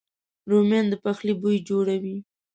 [0.49, 2.17] رومیان د پخلي بوی جوړوي